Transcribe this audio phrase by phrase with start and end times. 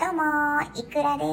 [0.00, 0.22] どうも、
[0.76, 1.24] いくらで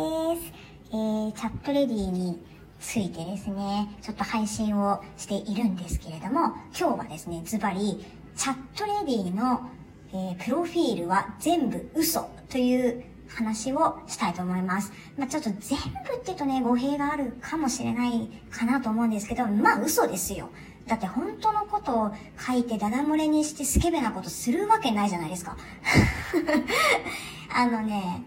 [0.41, 0.51] す。
[0.91, 2.37] えー、チャットレディに
[2.81, 8.05] ついてですね、ちょっと配信をしているんですけれども、今日はですね、ズバリ、
[8.35, 9.69] チャットレディの、
[10.11, 14.91] えー、プロフィールは全部嘘という話をしたいと思います。
[15.17, 20.49] まあ、ちょっと全部って言うとね、語弊があるかもしれないかなと思うんですけど、まあ嘘ですよ。
[20.87, 25.55] だって本当のことを書いてダダ漏れにしてスケベなことするわけないじゃないですか。
[27.55, 28.23] あのね、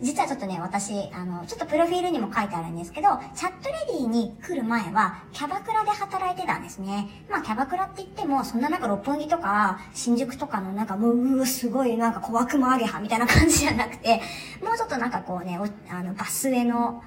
[0.00, 7.08] 実はちょっとね、私、あの、ちょっとプロフィールにも書いてあるんですけど、チャットレディに来る前は、キャバクラで働いてたんですね。
[7.28, 14.22] まあ、キャバクラって言っても、そんななんか六本木とか、新宿とかのなんかもう、う、すごいなんか小悪魔アゲハみたいな感じじゃなくて、
[14.62, 15.58] もうちょっとなんかこうね、
[15.90, 17.02] あの、バスへの、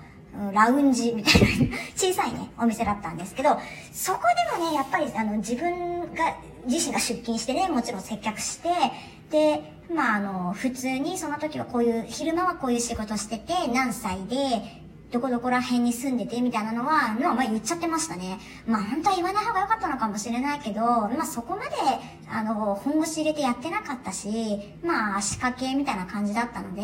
[0.51, 3.59] ラウンジみたいな 小さいね、お店だったんですけど、
[3.91, 4.21] そこ
[4.57, 8.69] でもね、やっぱりあの、自分が、自身が出勤してね、もちろん接客して、
[9.33, 14.37] で、まあ、あの、普通にその時はこういう、昼間はこういう仕事してて、何歳で、
[15.11, 18.39] どこどこら辺に住んでてみたいなのは、のはまあ言っちゃってましたね。
[18.65, 21.71] まあ本当は言わない方が良かったのかもしれないけど、まあそこまで、
[22.31, 26.81] あの、本腰入れてやってなかったし、まあ足掛けみたいな感じだったので、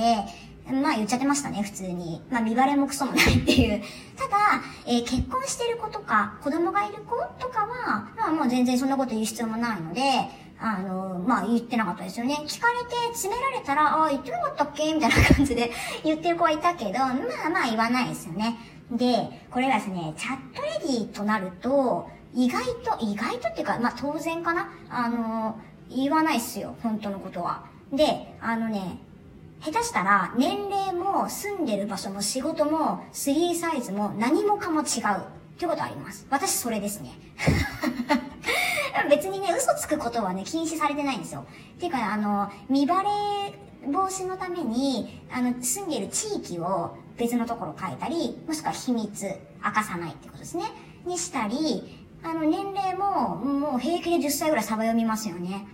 [0.72, 2.22] まあ言っちゃってましたね、普通に。
[2.30, 3.82] まあ見バレもクソもないっていう。
[4.16, 10.02] ただ、えー、結婚してる子とか、子供がいる子とかは、まあもう全然そんなこと言う必要もないので、
[10.62, 12.36] あの、まあ言ってなかったですよね。
[12.46, 14.94] 聞かれて詰められたら、ああ、言ってなかったっけ？
[14.94, 15.72] みたいな感じで
[16.04, 18.58] 言ってる子はいたけど、まあまあ言わないですよね。
[18.92, 24.70] で、これがですね、チャットレディとなると、意外と、意外とっていうか、まあ当然かな？
[24.90, 27.64] あの、言わないっすよ、本当のことは。
[27.94, 29.00] で、あのね、
[29.62, 34.86] 下手したら年齢も住んでる場所も仕事も3サイズも何もかも違うっ
[35.58, 36.26] てことあります。
[36.30, 37.12] 私それですね。
[39.10, 41.46] 別にね、嘘つくことはね、禁止されてないんですよ。
[41.76, 43.10] っていうか、あの、見バレ
[43.86, 49.26] 防止のために、あの、住んでいる地域を別のところ書いたり、もしくは秘密、
[49.64, 50.64] 明かさないってことですね。
[51.06, 55.68] にしたり、あの、年齢も、もう平気で10歳ぐらいサバ読みますよね。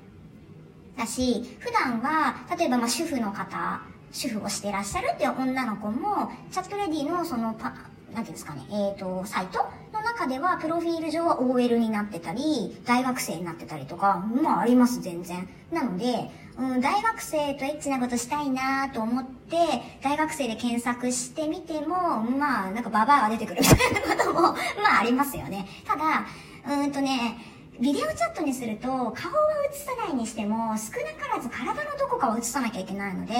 [0.98, 3.82] だし、普段は、例えばま主婦の方、
[4.12, 7.74] 主婦をしてらっしゃるっていう女の子も、チャットレディのそのパ、
[8.14, 9.66] なんていうんですかね、えっ、ー、と、サイト
[10.06, 15.50] 中では、プロフィール上は OL になってたり、大学生になってたりとか、まああります、全然。
[15.72, 19.58] なので、うん、大学生とエッチなことしたいなと思って、
[20.02, 24.42] 大学生で検索してみても、まあ、なんかババアが出てくるみたいなことも、
[24.82, 25.68] まあありますよね。
[25.86, 26.26] ただ、
[26.70, 27.38] うんとね、
[27.80, 33.34] ビデオチャットにすると、顔は映さないにしても、少なからず体のどこかを映さなきゃいけないので、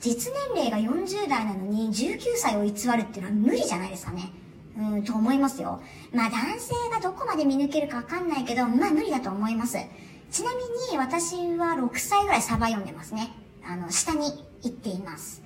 [0.00, 4.30] 実年齢が40代なのに19歳を偽るっていうのは無理じゃないですかね。
[4.80, 5.80] うん、と思いますよ。
[6.12, 9.76] まあ男性がどこまで見抜けるかわかんないけど、まあ無理だと思います。
[10.30, 13.32] ちなみに私は6歳ぐらいサバ読んでますね。
[13.64, 14.26] あの、下に
[14.62, 15.42] 行っています。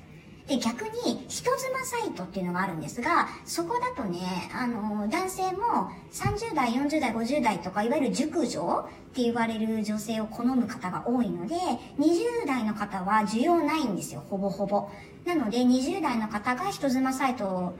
[0.46, 11.56] で、逆に、人妻サイトっていうのがあるんですが、そこだとね、あの、男性も30代、40代、50代とか、いわゆる熟女って言われる女性を好む方が多いので、
[11.98, 14.90] 20代の方は需要ないんですよ、ほぼほぼ。
[15.24, 17.74] なので、20代の方が人妻サイト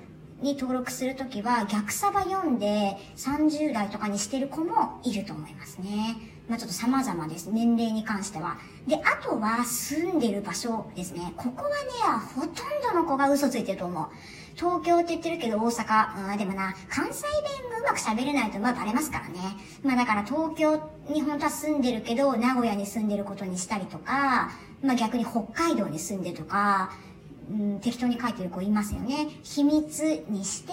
[0.44, 6.16] に登録するときは、逆サバ読んで30代とかにしてる子もいると思いますね。
[6.48, 7.50] まあ、ちょっと様々です。
[7.50, 8.58] 年齢に関しては。
[8.86, 11.32] で、あとは住んでる場所ですね。
[11.38, 11.74] ここはね、
[12.36, 12.52] ほとん
[12.82, 14.06] どの子が嘘ついてると思う。
[14.54, 19.56] 東京って言ってるけど大阪、うん、でもな、関西弁がうまく喋れないとまあバレますからね。
[19.82, 20.78] まあだから東京
[21.08, 24.52] に本当は住んでるけど、名古屋に住んでることにしたりとか、
[24.82, 26.92] まあ逆に北海道に住んでとか、
[27.50, 29.28] うん、適当に書いてる子いますよね。
[29.42, 30.72] 秘密にして、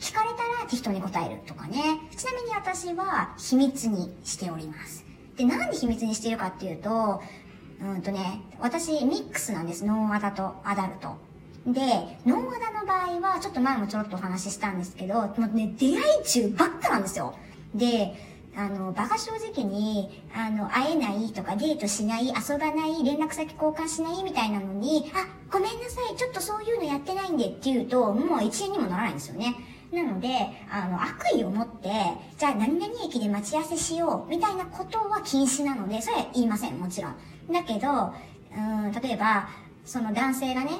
[0.00, 1.78] 聞かれたら適当に答えるとかね。
[2.16, 5.04] ちなみに私は秘密にしております。
[5.36, 7.22] で、なんで秘密にしてるかっていうと、
[7.80, 9.84] うんとね、私ミックスなんです。
[9.84, 11.16] ノンアダとアダルト。
[11.66, 11.80] で、
[12.26, 17.34] ノンアダの場合は、ちょっと前もちょろっとお話ししたんですけど、もうね、出会い中ばっかなんですよ。
[17.74, 18.14] で、
[18.54, 29.54] あの、馬鹿正直に、あの、会えないとか、デートしない、遊ばない、連絡先交換しないみたいなのに、あ、ごめんなさい、ちょっとそういうのやってないんでって言うと、もう一円にもならないんですよね。
[29.90, 30.28] なので、
[30.70, 31.90] あの、悪意を持って、
[32.38, 37.14] じゃあ何々駅で待ち合わせしよう、みたいなことは禁止なので、それは言いません、もちろん。
[37.50, 38.12] だけど、
[38.54, 39.48] うん、例えば、
[39.84, 40.70] その男性がね、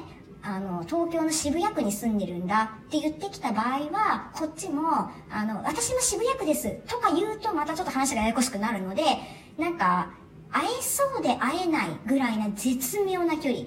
[0.45, 9.03] あの、東京の渋谷区に住んでるんだって言ってきた場合は、こっちも、あの、私も渋谷区ですとか言うとまたちょっと話がややこしくなるので、
[9.57, 10.11] なんか、
[10.51, 13.65] 会えそうで会えないぐらいな絶妙な距離。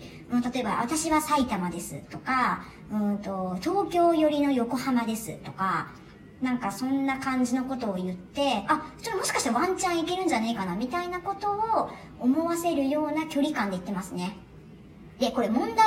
[0.52, 2.62] 例えば、私は埼玉ですとか、
[2.92, 5.88] うんと、東京寄りの横浜ですとか、
[6.42, 11.90] なんかそんな感じのことを言って、あ、ちょっともしかしてワンチャンいけるんじゃねえかなみたいなことを
[12.20, 14.36] 思わせるような距離感で言ってますね。
[15.18, 15.86] で、これ問題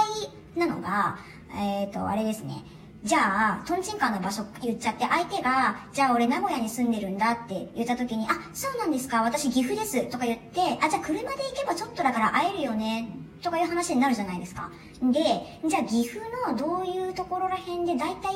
[0.55, 1.17] なのが、
[1.55, 2.63] えっ、ー、と、あれですね。
[3.03, 13.09] じゃあ、トンチンカンの場所言っちゃって、相手が、じゃあ俺名古屋に住んでるんだって言った時に、あ、そうなんですか、私岐阜ですとか言って、あ、じゃあ車で行けばちょっとだから会えるよね、
[13.41, 14.69] とかいう話になるじゃないですか。
[15.01, 15.21] で、
[15.65, 16.19] じゃあ岐阜
[16.51, 18.35] のどういうところら辺で大体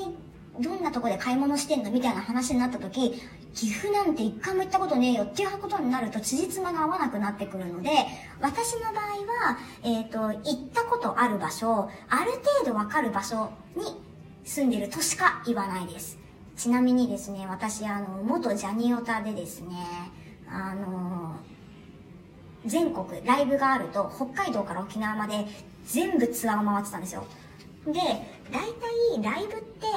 [0.59, 3.21] どんなとこで買い物してんのみたいな話になった時、
[3.55, 7.89] 岐阜なんて一回も行ったことねえよっていうことになると辻褄が合わなくなってくるので、
[8.39, 9.03] 私の場合
[9.51, 13.99] は、えっ、ー、と、行ったことある場所、ある程度わかる場所に
[14.43, 16.17] 住んでるとしか言わないです。
[16.55, 19.75] ちなみにですね、私、あの、元ジャニオタでですね、
[20.47, 21.35] あの、
[22.65, 25.45] 全国ライブがあると、北海道から沖縄まで
[25.85, 27.25] 全部ツアーを回ってたんですよ。
[27.85, 27.99] で、
[28.51, 29.87] 大体ライブって、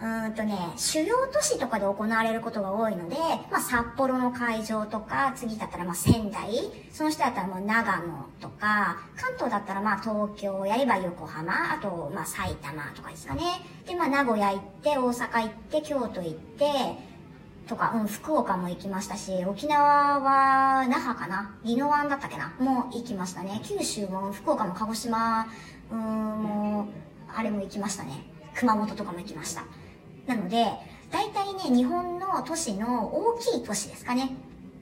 [0.00, 3.16] うんとね、主要都市とかで行われることが多いので、
[3.50, 13.42] まあ札幌の会場とか、次だったらまあ仙台、その人だったらもう長野とか、関東だったらまあ東京やれば横浜、あとまあ埼玉とかですかね。
[13.86, 16.64] でまあ名古屋行って、大阪行って、京都行って、
[17.66, 23.60] とか、うん、福岡も行きましたし、沖縄は那覇かな宜野湾だったっけなもう行きましたね。
[23.64, 25.46] 九州も福岡も鹿児島、
[25.90, 28.12] うん、もう、あれも行きましたね。
[28.54, 29.64] 熊本とかも行きました。
[30.26, 30.66] なので、
[31.10, 34.30] 大体ね、日本の都市の大きい都市ですかね。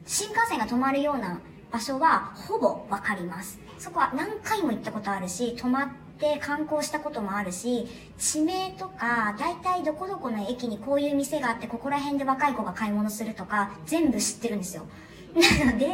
[0.07, 1.41] 新幹線が止まるような
[1.71, 3.59] 場所はほぼわかります。
[3.79, 5.89] そこは何回も行ったことあるし、泊まっ
[6.19, 7.89] て観光したこともあるし、
[8.19, 14.85] 地名とか、大体どこどこの駅にこういう店があって、ここら辺で若い子が買い物するとか、全部知ってるんですよ。
[15.65, 15.89] なので、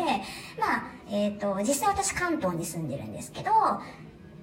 [0.58, 3.50] まあ、えっ、ー、と、実際私関東に住んでるんですけど、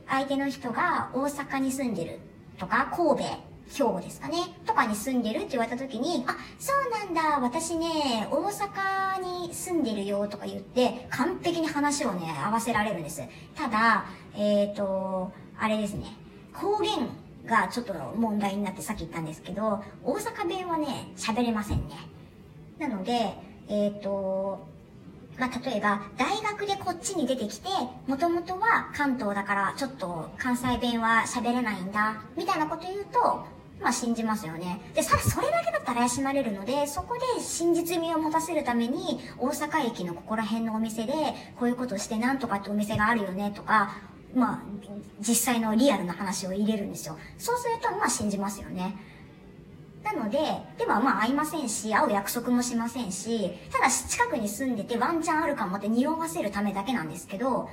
[0.07, 2.19] 相手の人が大阪に住んでる
[2.57, 3.25] とか、神戸、
[3.68, 13.22] 兵庫ですかね、とかに住んでるって言われた時に、あ、そうなんだ、私ね、大阪に住んでるよとか言って、完璧に話をね、合わせられるんです。
[13.56, 14.06] ただ、
[14.36, 16.06] えっ、ー、と、あれですね、
[16.54, 17.10] 方言
[17.46, 21.96] がちょっと問題になってさっき言ったんですけど、大阪弁はね、喋れませんね。
[22.78, 23.34] なので、
[23.68, 24.68] えっ、ー、と、
[25.38, 27.68] まあ、例えば、大学でこっちに出てきて、
[28.08, 33.46] もともとは関東だからちょっと関西弁は喋れないんだ、みたいなこと言うと、
[33.82, 34.80] まあ信じますよね。
[34.94, 41.14] で、さら、それだけだったら怪しまれるので、そこで真実味を持たせるために、大阪駅のここら辺のお店で、
[41.60, 43.98] こういうことしてなんとかってお店があるよねとか、
[44.34, 44.60] まあ、
[45.20, 47.18] 実際のリアルな話を入れるんですよ。
[47.38, 48.96] そうすると、まあ信じますよね。
[50.06, 50.38] なので、
[50.78, 57.68] でもまあ会いませんし、会う約束もしませんし、ただ近くに住んでてワンチャンあるかもって匂わせるためだけなんですけど、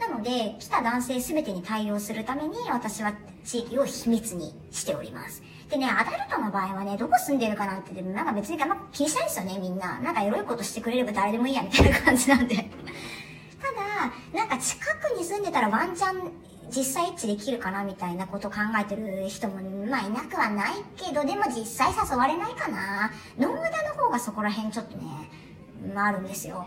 [0.00, 3.12] なので、来た男性全てに対応するために私は
[3.44, 5.42] 地域を秘密にしております。
[5.68, 10.00] でね、アダルトの場合はね、どこ住んでるかなんて、なんか別にあんま気にしないですよね、みんな。
[10.00, 12.56] なんかエロいことしてくれれば誰でもいいや、みたいな感じなんで。
[12.56, 12.70] ただ、
[14.32, 16.32] なんか近くに住んでたらワンチャン
[16.68, 19.56] 実際一致できるかなみたいなことを考えてる人も、
[19.86, 23.10] まあいなくはないけど、でも実際誘われないかな。
[23.38, 25.04] ノーダの方がそこら辺ちょっとね、
[25.94, 26.66] まああるんですよ。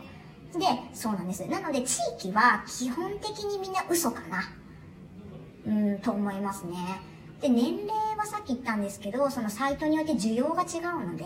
[0.54, 1.46] で、そうなんです。
[1.48, 4.44] なので地域は基本的にみんな嘘かな。
[5.66, 7.02] うん、と思いますね。
[7.42, 11.26] で、年齢さっき言ったんですけど、そのサイトによって需要が違うので、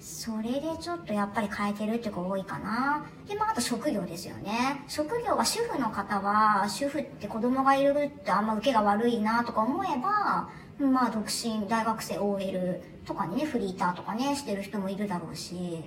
[0.00, 3.06] それでちょっとやっぱり変えてるっていう子多いかな。
[3.28, 4.84] で、まあ、あと職業ですよね。
[4.88, 10.48] 職業は主婦の方は、主婦って子供がいるってあんま受けが悪いなとか思えば、
[10.78, 15.84] まあ、独身、大学生 OL とかにね、フリーターとかね、してる人もいるだろうし、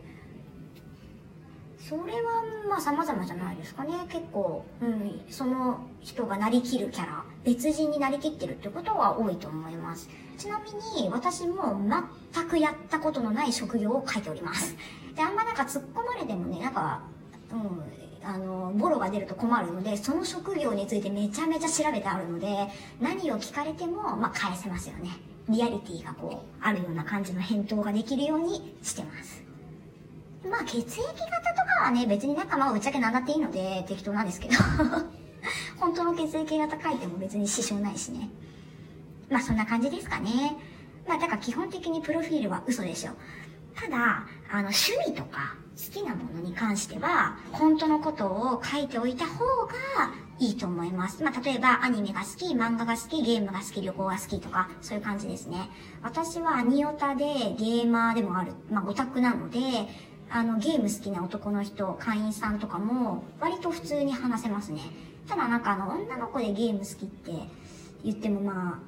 [1.89, 3.93] それはまあ様々じゃないですかね。
[4.09, 10.09] 結構、うん、その人がなりきるキャラ、別人になりきってるってことは多いと思います。
[10.37, 11.79] ちなみに私も
[12.33, 14.75] 全くやったことのない職業を書いております。
[15.15, 17.03] で、あんまなんか突っ込まれてもね、なんか、
[17.49, 22.67] うん、あの、ボロが出ると困るので、その職業についてめちゃめちゃ調べてあるので、
[22.99, 25.11] 何を聞かれても、まあ返せますよね。
[25.47, 29.41] リアリティがこう、あるような感じの返答ができるようにしてます。
[30.49, 31.21] まあ血液型と
[31.79, 34.55] かはね、別になんかまあぶっちゃけなんだっていいので適当なんですけど
[35.79, 38.29] 本当の血液型書いても別に支障ないしね。
[39.29, 40.57] まあそんな感じですかね。
[41.07, 43.11] まあだから基本的にプロフィールは嘘でしょ。
[43.75, 49.73] ただ、あの趣味とか好きなものに関しては、本当のことを書いておいた方が
[50.39, 51.23] いいと思います。
[51.23, 55.69] まあ、例えばアニメが好き、漫画が好き、ゲームが好き、旅行が好きとか、そういう感じですね。
[56.01, 57.25] 私はアニオタで
[57.57, 59.59] ゲーマーでもある、まあ、オタクなので、
[60.29, 64.81] あの、ゲーム好きな男の人、会員さんとかも、割と普通に話せますね。
[65.27, 67.31] ただなんかあの、女の子でゲーム好きって
[68.03, 68.79] 言ってもまあ、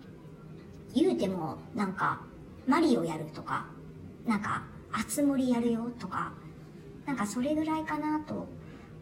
[0.93, 2.21] 言うても、なんか、
[2.67, 3.65] マリオやるとか、
[4.25, 6.33] なんか、あつ森やるよとか、
[7.05, 8.47] なんかそれぐらいかなと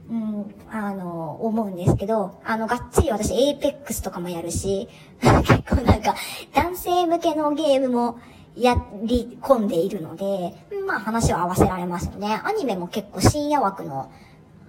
[0.09, 4.87] うん、あの、思うんですけど、あの、がっつり私、 Apex とかもやるし、
[5.19, 6.15] 結構なんか、
[6.53, 8.19] 男性向けのゲームも
[8.55, 10.55] やり込んでいるので、
[10.87, 12.39] まあ話は合わせられますよね。
[12.45, 14.09] アニメも結構深夜枠の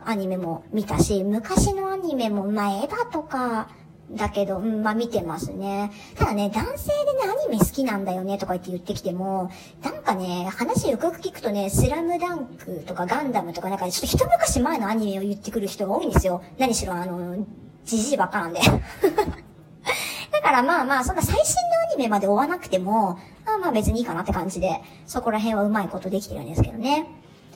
[0.04, 3.68] アニメも見たし、昔のアニメも、まあ、エヴァとか、
[4.10, 5.90] だけど、うん、まあ見てますね。
[6.16, 9.50] ただね、男性でね、アニメ好きなんだよねとか言って言ってきても、
[9.82, 16.42] なんかね、話よくよく聞くとね、スラムダンクとかガンダムとかなんかちょっと一昔前のアニメを言ってくる人が多いんですよ。
[16.58, 17.36] 何しろあの、
[17.84, 18.60] じじいばっかなんで。
[20.30, 27.06] だからまあまあ、そんな最新のアニメまで追わなくても、まあまあ別にいいかなって感じで、そこら辺はうまいことできてるんですけどね。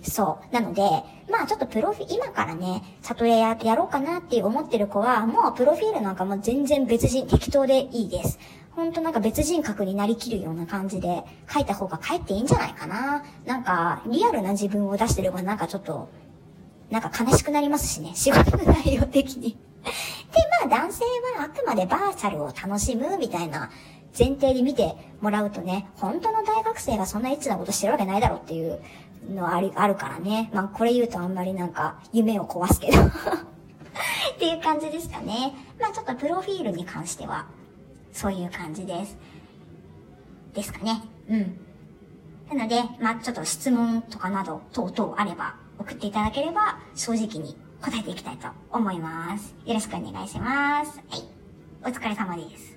[0.02, 0.54] そう。
[0.54, 0.82] なので、
[1.30, 8.38] まあちょっとプロフィ、今からね、里親ややろうかなって思ってる子は、もうプロフィールなんかも全然別人、適当でいいです。
[8.74, 13.22] ほんとなんか別人格になりきるような感じで書いた方がかえっていいんじゃないかな。
[13.44, 16.08] なんか、リアルな自分を出してればなんかちょっと、
[16.90, 18.12] なんか悲しくなりますしね。
[18.14, 19.52] 仕事の内容的に。
[19.52, 19.56] で、
[20.68, 21.04] まあ男性
[21.38, 23.70] はあくまでバーチャルを楽しむみたいな
[24.18, 28.80] 前提で見てもらうとね、本当の大学生がそんなエッチなことしてるわけないだろうっていう
[29.28, 30.50] のあり、あるからね。
[30.52, 33.10] まあ、これ言うとあんまりなんか、夢を壊すけど っ
[34.38, 35.54] ていう感じですかね。
[35.80, 37.46] まあ、ちょっとプロフィールに関しては、
[38.12, 39.16] そういう感じです。
[40.54, 41.02] ですかね。
[41.28, 41.58] うん。
[42.56, 49.54] なので、まあ、ちょっと質問とかなど、等々あれば、送っていただければ、正直に答えていきたいと思います。
[49.64, 50.98] よろしくお願いします。
[51.08, 51.22] はい。
[51.84, 52.71] お疲れ様です。